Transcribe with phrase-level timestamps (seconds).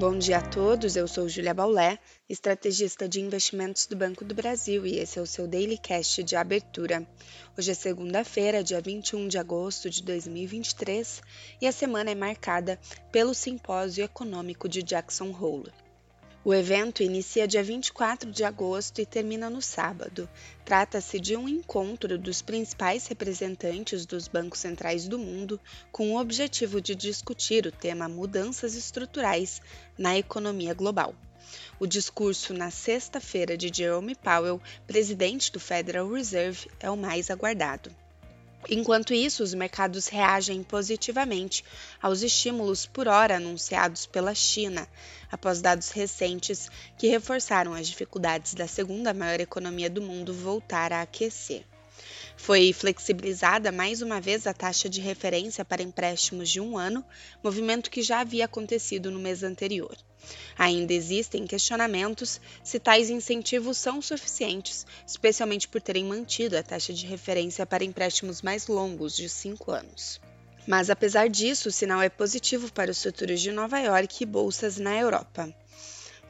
[0.00, 4.86] Bom dia a todos, eu sou Julia Baulé, estrategista de investimentos do Banco do Brasil
[4.86, 7.06] e esse é o seu Daily Cast de abertura.
[7.54, 11.20] Hoje é segunda-feira, dia 21 de agosto de 2023
[11.60, 12.80] e a semana é marcada
[13.12, 15.70] pelo Simpósio Econômico de Jackson Hole.
[16.42, 20.26] O evento inicia dia 24 de agosto e termina no sábado.
[20.64, 25.60] Trata-se de um encontro dos principais representantes dos bancos centrais do mundo
[25.92, 29.60] com o objetivo de discutir o tema mudanças estruturais
[29.98, 31.14] na economia global.
[31.78, 37.94] O discurso na sexta-feira de Jerome Powell, presidente do Federal Reserve, é o mais aguardado.
[38.68, 41.64] Enquanto isso, os mercados reagem positivamente
[42.00, 44.86] aos estímulos por hora anunciados pela China,
[45.30, 51.02] após dados recentes que reforçaram as dificuldades da segunda maior economia do mundo voltar a
[51.02, 51.64] aquecer.
[52.42, 57.04] Foi flexibilizada mais uma vez a taxa de referência para empréstimos de um ano,
[57.44, 59.94] movimento que já havia acontecido no mês anterior.
[60.58, 67.06] Ainda existem questionamentos se tais incentivos são suficientes, especialmente por terem mantido a taxa de
[67.06, 70.18] referência para empréstimos mais longos, de cinco anos.
[70.66, 74.78] Mas apesar disso, o sinal é positivo para os futuros de Nova York e bolsas
[74.78, 75.54] na Europa.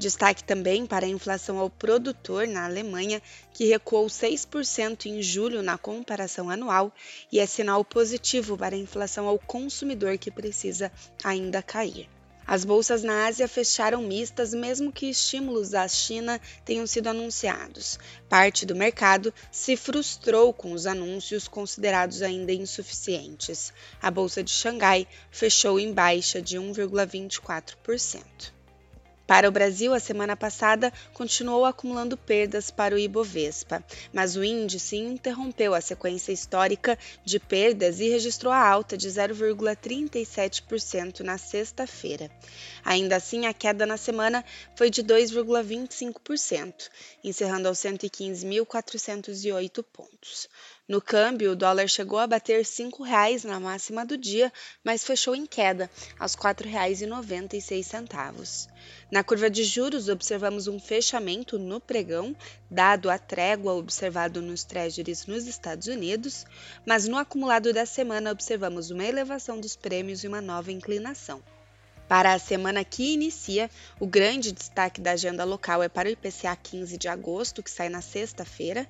[0.00, 3.20] Destaque também para a inflação ao produtor na Alemanha,
[3.52, 6.90] que recuou 6% em julho na comparação anual,
[7.30, 10.90] e é sinal positivo para a inflação ao consumidor, que precisa
[11.22, 12.08] ainda cair.
[12.46, 17.98] As bolsas na Ásia fecharam mistas, mesmo que estímulos à China tenham sido anunciados.
[18.26, 23.70] Parte do mercado se frustrou com os anúncios considerados ainda insuficientes.
[24.00, 28.59] A bolsa de Xangai fechou em baixa de 1,24%.
[29.30, 33.80] Para o Brasil, a semana passada continuou acumulando perdas para o Ibovespa,
[34.12, 41.20] mas o índice interrompeu a sequência histórica de perdas e registrou a alta de 0,37%
[41.20, 42.28] na sexta-feira.
[42.84, 46.90] Ainda assim, a queda na semana foi de 2,25%,
[47.22, 50.48] encerrando aos 115.408 pontos.
[50.90, 54.52] No câmbio, o dólar chegou a bater R$ 5,00 na máxima do dia,
[54.82, 58.68] mas fechou em queda, aos R$ 4,96.
[59.08, 62.34] Na curva de juros, observamos um fechamento no pregão,
[62.68, 66.44] dado a trégua observado nos treasuries nos Estados Unidos,
[66.84, 71.40] mas no acumulado da semana observamos uma elevação dos prêmios e uma nova inclinação.
[72.10, 76.56] Para a semana que inicia, o grande destaque da agenda local é para o IPCA
[76.56, 78.84] 15 de agosto, que sai na sexta-feira.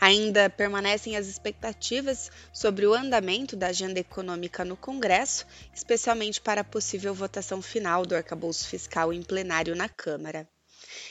[0.00, 6.64] Ainda permanecem as expectativas sobre o andamento da agenda econômica no Congresso, especialmente para a
[6.64, 10.44] possível votação final do arcabouço fiscal em plenário na Câmara.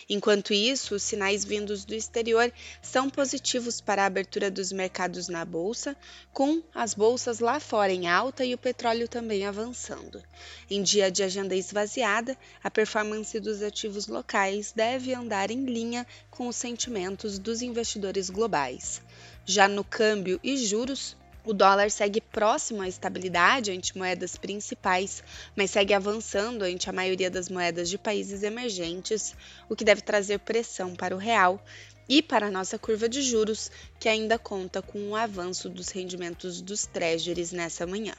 [0.09, 5.45] Enquanto isso, os sinais vindos do exterior são positivos para a abertura dos mercados na
[5.45, 5.95] bolsa,
[6.31, 10.21] com as bolsas lá fora em alta e o petróleo também avançando.
[10.69, 16.47] Em dia de agenda esvaziada, a performance dos ativos locais deve andar em linha com
[16.47, 19.01] os sentimentos dos investidores globais.
[19.45, 25.23] Já no câmbio e juros, o dólar segue próximo à estabilidade ante moedas principais,
[25.55, 29.35] mas segue avançando ante a maioria das moedas de países emergentes,
[29.69, 31.63] o que deve trazer pressão para o real
[32.07, 35.89] e para a nossa curva de juros, que ainda conta com o um avanço dos
[35.89, 38.13] rendimentos dos treasuries nessa manhã.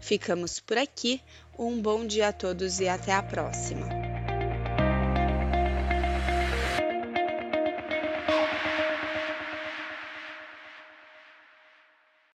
[0.00, 1.20] Ficamos por aqui,
[1.58, 3.95] um bom dia a todos e até a próxima!